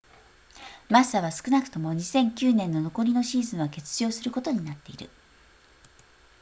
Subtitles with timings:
[0.89, 5.11] マッサは少なくとも2009年の残りのシーズンは欠場することになっている